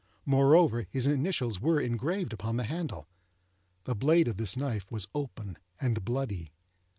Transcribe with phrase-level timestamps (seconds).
[0.25, 3.07] Moreover, his initials were engraved upon the handle.
[3.83, 6.49] The blade of this knife was open and bloody.